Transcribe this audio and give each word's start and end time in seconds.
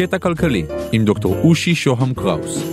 קטע 0.00 0.18
כלכלי 0.18 0.66
עם 0.92 1.04
דוקטור 1.04 1.36
אושי 1.44 1.74
שוהם 1.74 2.14
קראוס. 2.14 2.64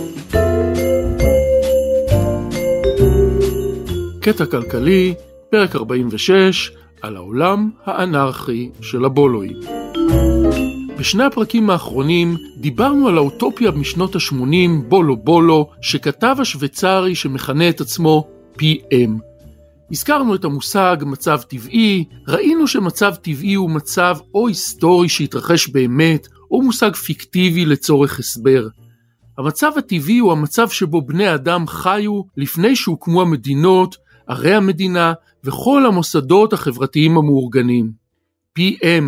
קטע 4.20 4.46
כלכלי, 4.46 5.14
פרק 5.50 5.76
46, 5.76 6.72
על 7.02 7.16
העולם 7.16 7.70
האנרכי 7.84 8.70
של 8.80 9.04
הבולואים. 9.04 9.56
בשני 10.98 11.24
הפרקים 11.24 11.70
האחרונים 11.70 12.36
דיברנו 12.56 13.08
על 13.08 13.16
האוטופיה 13.16 13.70
משנות 13.70 14.16
ה-80, 14.16 14.88
בולו 14.88 15.16
בולו, 15.16 15.70
שכתב 15.80 16.36
השוויצרי 16.38 17.14
שמכנה 17.14 17.68
את 17.68 17.80
עצמו 17.80 18.28
PM. 18.60 19.10
הזכרנו 19.90 20.34
את 20.34 20.44
המושג 20.44 20.96
מצב 21.00 21.40
טבעי, 21.48 22.04
ראינו 22.28 22.66
שמצב 22.66 23.14
טבעי 23.14 23.54
הוא 23.54 23.70
מצב 23.70 24.16
או 24.34 24.48
היסטורי 24.48 25.08
שהתרחש 25.08 25.68
באמת, 25.68 26.28
או 26.50 26.62
מושג 26.62 26.94
פיקטיבי 26.94 27.66
לצורך 27.66 28.18
הסבר. 28.18 28.68
המצב 29.38 29.72
הטבעי 29.76 30.18
הוא 30.18 30.32
המצב 30.32 30.68
שבו 30.68 31.02
בני 31.02 31.34
אדם 31.34 31.66
חיו 31.66 32.22
לפני 32.36 32.76
שהוקמו 32.76 33.22
המדינות, 33.22 33.96
ערי 34.26 34.54
המדינה 34.54 35.12
וכל 35.44 35.86
המוסדות 35.86 36.52
החברתיים 36.52 37.18
המאורגנים. 37.18 37.92
PM, 38.58 39.04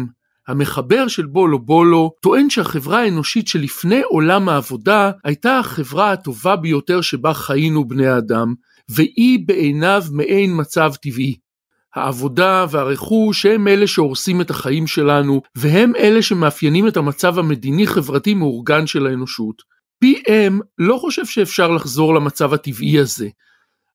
המחבר 0.48 1.08
של 1.08 1.26
בולו 1.26 1.58
בולו, 1.58 2.12
טוען 2.22 2.50
שהחברה 2.50 3.02
האנושית 3.02 3.48
שלפני 3.48 4.00
עולם 4.00 4.48
העבודה 4.48 5.10
הייתה 5.24 5.58
החברה 5.58 6.12
הטובה 6.12 6.56
ביותר 6.56 7.00
שבה 7.00 7.34
חיינו 7.34 7.88
בני 7.88 8.06
האדם, 8.06 8.54
והיא 8.88 9.38
בעיניו 9.46 10.02
מעין 10.12 10.60
מצב 10.60 10.92
טבעי. 11.02 11.36
העבודה 11.94 12.66
והרכוש 12.70 13.46
הם 13.46 13.68
אלה 13.68 13.86
שהורסים 13.86 14.40
את 14.40 14.50
החיים 14.50 14.86
שלנו, 14.86 15.42
והם 15.54 15.92
אלה 15.96 16.22
שמאפיינים 16.22 16.88
את 16.88 16.96
המצב 16.96 17.38
המדיני-חברתי 17.38 18.34
מאורגן 18.34 18.86
של 18.86 19.06
האנושות. 19.06 19.62
PM 20.04 20.52
לא 20.78 20.98
חושב 21.00 21.26
שאפשר 21.26 21.70
לחזור 21.70 22.14
למצב 22.14 22.54
הטבעי 22.54 22.98
הזה, 22.98 23.28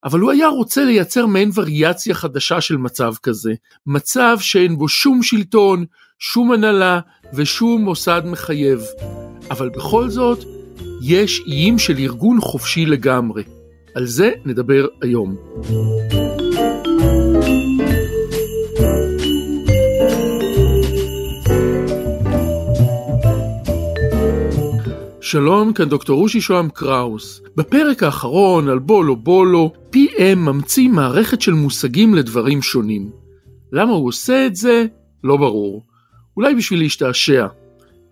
אבל 0.03 0.20
הוא 0.20 0.31
היה 0.31 0.47
רוצה 0.47 0.86
לייצר 0.86 1.25
מעין 1.25 1.52
וריאציה 1.55 2.16
חדשה 2.16 2.61
של 2.61 2.78
מצב 2.78 3.14
כזה, 3.23 3.53
מצב 3.88 4.38
שאין 4.39 4.77
בו 4.77 4.88
שום 4.88 5.23
שלטון, 5.23 5.86
שום 6.20 6.52
הנהלה 6.52 7.00
ושום 7.33 7.81
מוסד 7.81 8.22
מחייב. 8.25 8.81
אבל 9.52 9.70
בכל 9.70 10.09
זאת, 10.09 10.39
יש 11.02 11.42
איים 11.48 11.80
של 11.80 11.98
ארגון 11.98 12.42
חופשי 12.42 12.86
לגמרי. 12.86 13.44
על 13.95 14.05
זה 14.05 14.31
נדבר 14.45 14.86
היום. 15.02 15.36
שלום, 25.36 25.73
כאן 25.73 25.89
דוקטור 25.89 26.19
רושי 26.19 26.41
שוהם 26.41 26.69
קראוס. 26.69 27.41
בפרק 27.55 28.03
האחרון 28.03 28.69
על 28.69 28.80
בולו 28.80 29.16
בולו, 29.16 29.72
PM 29.94 30.36
ממציא 30.36 30.89
מערכת 30.89 31.42
של 31.42 31.53
מושגים 31.53 32.16
לדברים 32.16 32.61
שונים. 32.61 33.09
למה 33.72 33.92
הוא 33.92 34.08
עושה 34.08 34.45
את 34.45 34.55
זה? 34.55 34.86
לא 35.23 35.38
ברור. 35.38 35.83
אולי 36.38 36.55
בשביל 36.55 36.80
להשתעשע. 36.80 37.47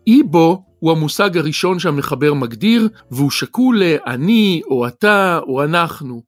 איבו 0.07 0.63
הוא 0.79 0.91
המושג 0.91 1.37
הראשון 1.37 1.79
שהמחבר 1.79 2.33
מגדיר, 2.33 2.87
והוא 3.11 3.31
שקול 3.31 3.83
ל"אני" 3.83 4.61
או 4.67 4.87
"אתה" 4.87 5.39
או 5.47 5.63
"אנחנו". 5.63 6.23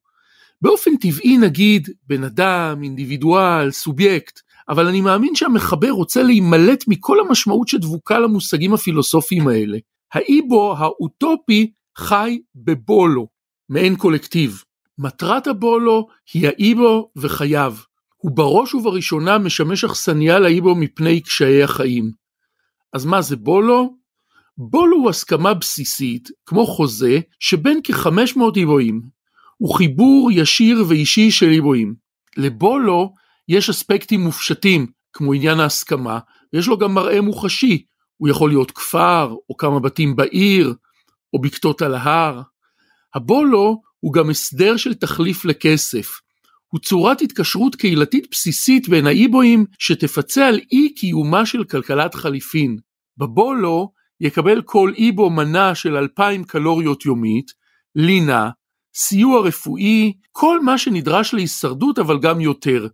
באופן 0.62 0.96
טבעי 0.96 1.38
נגיד 1.38 1.88
בן 2.08 2.24
אדם, 2.24 2.82
אינדיבידואל, 2.82 3.70
סובייקט, 3.70 4.40
אבל 4.68 4.86
אני 4.86 5.00
מאמין 5.00 5.34
שהמחבר 5.34 5.90
רוצה 5.90 6.22
להימלט 6.22 6.84
מכל 6.88 7.20
המשמעות 7.20 7.68
שדבוקה 7.68 8.18
למושגים 8.18 8.74
הפילוסופיים 8.74 9.48
האלה. 9.48 9.78
האיבו 10.16 10.76
האוטופי 10.78 11.72
חי 11.98 12.38
בבולו, 12.54 13.28
מעין 13.68 13.96
קולקטיב. 13.96 14.62
מטרת 14.98 15.46
הבולו 15.46 16.08
היא 16.34 16.48
האיבו 16.48 17.10
וחייו. 17.16 17.74
הוא 18.16 18.36
בראש 18.36 18.74
ובראשונה 18.74 19.38
משמש 19.38 19.84
אכסניה 19.84 20.38
לאיבו 20.38 20.74
מפני 20.74 21.20
קשיי 21.20 21.62
החיים. 21.62 22.10
אז 22.92 23.04
מה 23.04 23.22
זה 23.22 23.36
בולו? 23.36 23.94
בולו 24.58 24.96
הוא 24.96 25.10
הסכמה 25.10 25.54
בסיסית, 25.54 26.28
כמו 26.46 26.66
חוזה, 26.66 27.18
שבין 27.40 27.80
כ-500 27.84 28.40
איבואים. 28.56 29.02
הוא 29.56 29.74
חיבור 29.74 30.30
ישיר 30.32 30.84
ואישי 30.88 31.30
של 31.30 31.48
איבואים. 31.48 31.94
לבולו 32.36 33.14
יש 33.48 33.70
אספקטים 33.70 34.20
מופשטים, 34.20 34.86
כמו 35.12 35.32
עניין 35.32 35.60
ההסכמה, 35.60 36.18
ויש 36.52 36.68
לו 36.68 36.78
גם 36.78 36.94
מראה 36.94 37.20
מוחשי, 37.20 37.84
הוא 38.16 38.28
יכול 38.28 38.50
להיות 38.50 38.70
כפר, 38.70 39.34
או 39.50 39.56
כמה 39.56 39.80
בתים 39.80 40.16
בעיר, 40.16 40.74
או 41.32 41.40
בקתות 41.40 41.82
על 41.82 41.94
ההר. 41.94 42.42
הבולו 43.14 43.82
הוא 44.00 44.12
גם 44.12 44.30
הסדר 44.30 44.76
של 44.76 44.94
תחליף 44.94 45.44
לכסף. 45.44 46.20
הוא 46.72 46.80
צורת 46.80 47.20
התקשרות 47.20 47.74
קהילתית 47.74 48.26
בסיסית 48.30 48.88
בין 48.88 49.06
האיבואים 49.06 49.66
שתפצה 49.78 50.48
על 50.48 50.60
אי 50.72 50.94
קיומה 50.94 51.46
של 51.46 51.64
כלכלת 51.64 52.14
חליפין. 52.14 52.76
בבולו 53.18 53.92
יקבל 54.20 54.62
כל 54.62 54.92
איבו 54.96 55.30
מנה 55.30 55.74
של 55.74 55.96
2,000 55.96 56.44
קלוריות 56.44 57.04
יומית, 57.06 57.52
לינה, 57.94 58.50
סיוע 58.94 59.40
רפואי, 59.40 60.12
כל 60.32 60.60
מה 60.60 60.78
שנדרש 60.78 61.34
להישרדות 61.34 61.98
אבל 61.98 62.18
גם 62.18 62.40
יותר. 62.40 62.86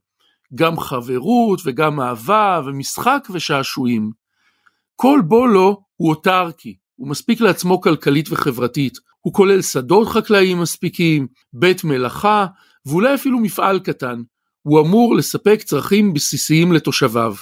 גם 0.55 0.79
חברות 0.79 1.61
וגם 1.65 2.01
אהבה 2.01 2.61
ומשחק 2.67 3.29
ושעשועים. 3.31 4.11
כל 4.97 5.21
בולו 5.29 5.83
הוא 5.97 6.11
אוטרקי, 6.11 6.77
הוא 6.97 7.09
מספיק 7.09 7.41
לעצמו 7.41 7.81
כלכלית 7.81 8.29
וחברתית, 8.31 8.99
הוא 9.21 9.33
כולל 9.33 9.63
שדות 9.63 10.09
חקלאיים 10.09 10.61
מספיקים, 10.61 11.27
בית 11.53 11.85
מלאכה 11.85 12.47
ואולי 12.87 13.15
אפילו 13.15 13.39
מפעל 13.39 13.81
קטן, 13.81 14.23
הוא 14.63 14.81
אמור 14.81 15.15
לספק 15.15 15.63
צרכים 15.65 16.13
בסיסיים 16.13 16.73
לתושביו. 16.73 17.35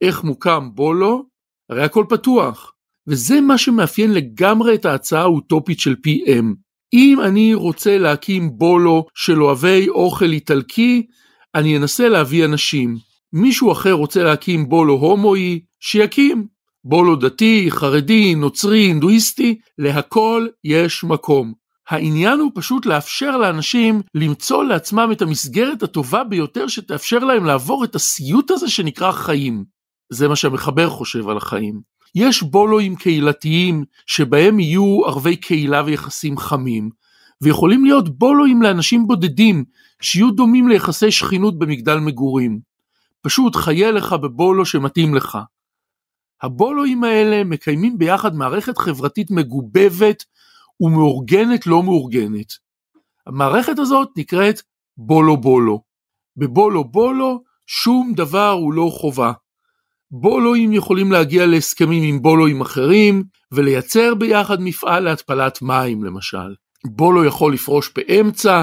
איך 0.00 0.24
מוקם 0.24 0.68
בולו? 0.74 1.24
הרי 1.70 1.82
הכל 1.82 2.04
פתוח. 2.08 2.72
וזה 3.06 3.40
מה 3.40 3.58
שמאפיין 3.58 4.12
לגמרי 4.12 4.74
את 4.74 4.84
ההצעה 4.84 5.22
האוטופית 5.22 5.80
של 5.80 5.94
PM. 6.06 6.44
אם 6.92 7.20
אני 7.20 7.54
רוצה 7.54 7.98
להקים 7.98 8.58
בולו 8.58 9.06
של 9.14 9.42
אוהבי 9.42 9.88
אוכל 9.88 10.32
איטלקי, 10.32 11.06
אני 11.54 11.76
אנסה 11.76 12.08
להביא 12.08 12.44
אנשים. 12.44 12.96
מישהו 13.32 13.72
אחר 13.72 13.92
רוצה 13.92 14.22
להקים 14.22 14.68
בולו 14.68 14.94
הומואי, 14.94 15.60
שיקים. 15.80 16.46
בולו 16.88 17.16
דתי, 17.16 17.66
חרדי, 17.70 18.34
נוצרי, 18.34 18.78
הינדואיסטי, 18.78 19.58
להכל 19.78 20.46
יש 20.64 21.04
מקום. 21.04 21.52
העניין 21.88 22.40
הוא 22.40 22.50
פשוט 22.54 22.86
לאפשר 22.86 23.36
לאנשים 23.36 24.02
למצוא 24.14 24.64
לעצמם 24.64 25.08
את 25.12 25.22
המסגרת 25.22 25.82
הטובה 25.82 26.24
ביותר 26.24 26.66
שתאפשר 26.68 27.18
להם 27.18 27.44
לעבור 27.44 27.84
את 27.84 27.94
הסיוט 27.94 28.50
הזה 28.50 28.68
שנקרא 28.68 29.12
חיים. 29.12 29.64
זה 30.12 30.28
מה 30.28 30.36
שהמחבר 30.36 30.90
חושב 30.90 31.28
על 31.28 31.36
החיים. 31.36 31.80
יש 32.14 32.42
בולואים 32.42 32.96
קהילתיים 32.96 33.84
שבהם 34.06 34.60
יהיו 34.60 35.04
ערבי 35.06 35.36
קהילה 35.36 35.82
ויחסים 35.86 36.38
חמים, 36.38 36.90
ויכולים 37.42 37.84
להיות 37.84 38.18
בולואים 38.18 38.62
לאנשים 38.62 39.06
בודדים 39.06 39.64
שיהיו 40.00 40.30
דומים 40.30 40.68
ליחסי 40.68 41.10
שכנות 41.10 41.58
במגדל 41.58 41.98
מגורים. 41.98 42.60
פשוט 43.22 43.56
חיה 43.56 43.90
לך 43.90 44.12
בבולו 44.12 44.66
שמתאים 44.66 45.14
לך. 45.14 45.38
הבולואים 46.42 47.04
האלה 47.04 47.44
מקיימים 47.44 47.98
ביחד 47.98 48.34
מערכת 48.34 48.78
חברתית 48.78 49.30
מגובבת 49.30 50.24
ומאורגנת 50.80 51.66
לא 51.66 51.82
מאורגנת. 51.82 52.52
המערכת 53.26 53.78
הזאת 53.78 54.08
נקראת 54.16 54.62
בולו 54.96 55.36
בולו. 55.36 55.82
בבולו 56.36 56.84
בולו 56.84 57.42
שום 57.66 58.12
דבר 58.16 58.50
הוא 58.50 58.72
לא 58.72 58.90
חובה. 58.92 59.32
בולואים 60.10 60.72
יכולים 60.72 61.12
להגיע 61.12 61.46
להסכמים 61.46 62.02
עם 62.02 62.22
בולואים 62.22 62.60
אחרים 62.60 63.22
ולייצר 63.52 64.14
ביחד 64.14 64.60
מפעל 64.60 65.04
להתפלת 65.04 65.62
מים 65.62 66.04
למשל. 66.04 66.54
בולו 66.86 67.24
יכול 67.24 67.54
לפרוש 67.54 67.90
באמצע, 67.96 68.62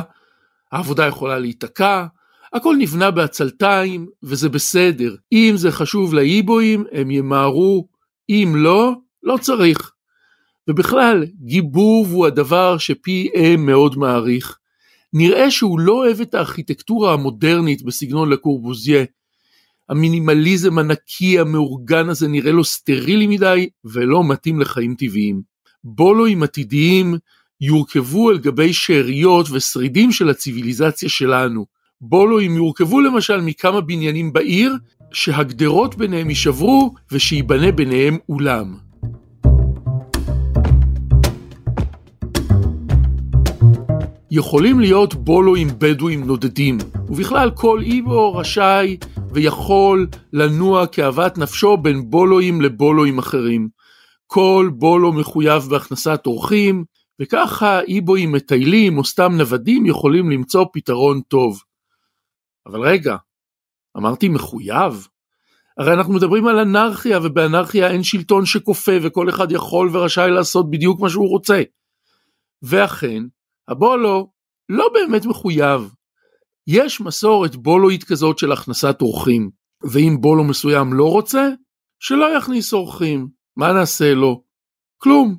העבודה 0.72 1.08
יכולה 1.08 1.40
להיתקע, 1.40 2.06
הכל 2.54 2.76
נבנה 2.80 3.12
בעצלתיים 3.12 4.08
וזה 4.24 4.50
בסדר. 4.50 5.16
אם 5.32 5.54
זה 5.56 5.72
חשוב 5.72 6.14
לאיבואים 6.14 6.86
הם 6.92 7.12
ימהרו, 7.12 7.88
אם 8.30 8.54
לא, 8.56 8.94
לא 9.24 9.38
צריך. 9.42 9.92
ובכלל, 10.70 11.26
גיבוב 11.42 12.12
הוא 12.12 12.26
הדבר 12.26 12.78
ש-PM 12.78 13.58
מאוד 13.58 13.98
מעריך. 13.98 14.58
נראה 15.14 15.52
שהוא 15.52 15.80
לא 15.80 15.94
אוהב 15.94 16.22
את 16.22 16.34
הארכיטקטורה 16.34 17.14
המודרנית 17.14 17.84
בסגנון 17.84 18.30
לקורבוזיה. 18.30 19.04
המינימליזם 19.90 20.80
הנקי 20.80 21.40
המאורגן 21.40 22.10
הזה 22.10 22.28
נראה 22.28 22.52
לו 22.52 22.64
סטרילי 22.64 23.28
מדי 23.28 23.70
ולא 23.86 24.24
מתאים 24.24 24.62
לחיים 24.62 24.96
טבעיים. 24.96 25.42
בולואים 25.84 26.44
עתידיים 26.44 27.16
יורכבו 27.62 28.30
על 28.30 28.38
גבי 28.38 28.74
שאריות 28.74 29.48
ושרידים 29.52 30.12
של 30.12 30.30
הציוויליזציה 30.30 31.10
שלנו. 31.10 31.73
בולו 32.06 32.26
בולואים 32.26 32.56
יורכבו 32.56 33.02
למשל 33.02 33.42
מכמה 33.42 33.82
בניינים 33.82 34.34
בעיר, 34.34 34.76
שהגדרות 35.14 35.96
ביניהם 35.96 36.30
יישברו 36.30 36.94
ושייבנה 37.12 37.72
ביניהם 37.72 38.18
אולם. 38.30 38.76
יכולים 44.32 44.80
להיות 44.80 45.14
בולואים 45.16 45.68
בדואים 45.78 46.24
נודדים, 46.24 46.78
ובכלל 47.08 47.52
כל 47.52 47.82
איבו 47.82 48.36
רשאי 48.36 48.98
ויכול 49.32 50.08
לנוע 50.34 50.88
כאוות 50.88 51.38
נפשו 51.38 51.78
בין 51.78 52.10
בולואים 52.10 52.62
לבולואים 52.62 53.20
אחרים. 53.20 53.68
כל 54.28 54.70
בולו 54.74 55.14
מחויב 55.14 55.64
בהכנסת 55.64 56.22
אורחים, 56.26 56.84
וככה 57.22 57.82
איבואים 57.82 58.32
מטיילים 58.32 58.98
או 58.98 59.06
סתם 59.06 59.34
נוודים 59.38 59.86
יכולים 59.86 60.32
למצוא 60.32 60.66
פתרון 60.74 61.22
טוב. 61.28 61.60
אבל 62.66 62.80
רגע, 62.82 63.16
אמרתי 63.98 64.30
מחויב? 64.30 65.08
הרי 65.78 65.94
אנחנו 65.94 66.14
מדברים 66.14 66.48
על 66.48 66.60
אנרכיה, 66.60 67.20
ובאנרכיה 67.24 67.92
אין 67.92 68.04
שלטון 68.04 68.46
שכופה 68.46 68.92
וכל 69.02 69.30
אחד 69.30 69.52
יכול 69.52 69.90
ורשאי 69.94 70.32
לעשות 70.32 70.70
בדיוק 70.72 71.00
מה 71.00 71.10
שהוא 71.10 71.30
רוצה. 71.30 71.62
ואכן, 72.62 73.24
הבולו 73.68 74.32
לא 74.70 74.90
באמת 74.94 75.26
מחויב. 75.26 75.94
יש 76.68 77.02
מסורת 77.02 77.56
בולואית 77.56 78.04
כזאת 78.04 78.38
של 78.38 78.52
הכנסת 78.52 79.02
אורחים, 79.02 79.50
ואם 79.84 80.18
בולו 80.20 80.44
מסוים 80.44 80.94
לא 80.94 81.12
רוצה, 81.12 81.50
שלא 82.00 82.38
יכניס 82.38 82.74
אורחים. 82.74 83.28
מה 83.58 83.74
נעשה 83.74 84.14
לו? 84.14 84.44
כלום. 84.98 85.36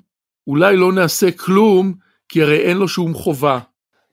אולי 0.46 0.76
לא 0.76 0.92
נעשה 0.92 1.32
כלום, 1.32 1.94
כי 2.28 2.42
הרי 2.42 2.58
אין 2.58 2.76
לו 2.76 2.88
שום 2.88 3.14
חובה. 3.14 3.58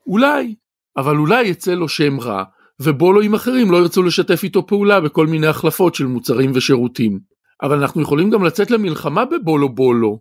אולי, 0.06 0.54
אבל 0.96 1.16
אולי 1.16 1.42
יצא 1.42 1.74
לו 1.74 1.88
שם 1.88 2.20
רע, 2.20 2.44
ובולואים 2.82 3.34
אחרים 3.34 3.70
לא 3.70 3.76
ירצו 3.76 4.02
לשתף 4.02 4.44
איתו 4.44 4.66
פעולה 4.66 5.00
בכל 5.00 5.26
מיני 5.26 5.46
החלפות 5.46 5.94
של 5.94 6.06
מוצרים 6.06 6.52
ושירותים. 6.54 7.20
אבל 7.62 7.78
אנחנו 7.78 8.02
יכולים 8.02 8.30
גם 8.30 8.44
לצאת 8.44 8.70
למלחמה 8.70 9.24
בבולו 9.24 9.68
בולו. 9.68 10.20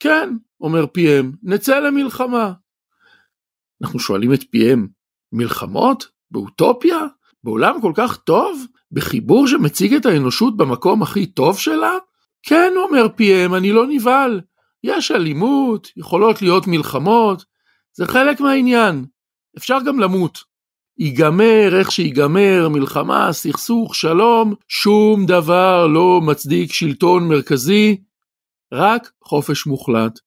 כן, 0.00 0.36
אומר 0.60 0.84
PM, 0.84 1.26
נצא 1.42 1.78
למלחמה. 1.78 2.52
אנחנו 3.82 3.98
שואלים 3.98 4.34
את 4.34 4.40
PM, 4.42 4.78
מלחמות? 5.32 6.08
באוטופיה? 6.30 6.98
בעולם 7.44 7.80
כל 7.80 7.92
כך 7.94 8.16
טוב? 8.16 8.66
בחיבור 8.92 9.46
שמציג 9.46 9.94
את 9.94 10.06
האנושות 10.06 10.56
במקום 10.56 11.02
הכי 11.02 11.26
טוב 11.26 11.58
שלה? 11.58 11.92
כן, 12.42 12.72
אומר 12.76 13.06
PM, 13.06 13.56
אני 13.56 13.72
לא 13.72 13.86
נבהל. 13.86 14.40
יש 14.84 15.10
אלימות, 15.10 15.88
יכולות 15.96 16.42
להיות 16.42 16.66
מלחמות, 16.66 17.44
זה 17.92 18.06
חלק 18.06 18.40
מהעניין. 18.40 19.04
אפשר 19.58 19.78
גם 19.86 20.00
למות. 20.00 20.49
ייגמר 21.00 21.78
איך 21.78 21.92
שיגמר, 21.92 22.68
מלחמה, 22.68 23.32
סכסוך, 23.32 23.94
שלום, 23.94 24.54
שום 24.68 25.26
דבר 25.26 25.86
לא 25.86 26.20
מצדיק 26.20 26.72
שלטון 26.72 27.28
מרכזי, 27.28 27.96
רק 28.72 29.10
חופש 29.24 29.66
מוחלט. 29.66 30.18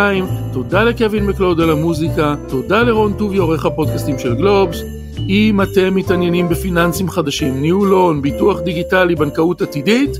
תודה 0.53 0.85
לקווין 0.85 1.27
מקלוד 1.27 1.61
על 1.61 1.71
המוזיקה, 1.71 2.35
תודה 2.49 2.83
לרון 2.83 3.13
טובי 3.13 3.37
עורך 3.37 3.67
הפודקאסטים 3.67 4.19
של 4.19 4.35
גלובס, 4.35 4.83
אם 5.29 5.61
אתם 5.63 5.95
מתעניינים 5.95 6.49
בפיננסים 6.49 7.11
חדשים, 7.11 7.63
ניהול 7.63 7.89
הון, 7.89 8.23
ביטוח 8.23 8.61
דיגיטלי, 8.61 9.15
בנקאות 9.15 9.63
עתידית, 9.63 10.11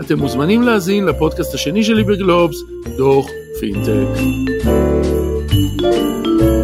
אתם 0.00 0.18
מוזמנים 0.18 0.62
להאזין 0.62 1.04
לפודקאסט 1.04 1.54
השני 1.54 1.84
שלי 1.84 2.04
בגלובס, 2.04 2.56
דוח 2.96 3.26
פינטק. 3.60 4.08
thank 5.44 6.42
you 6.42 6.63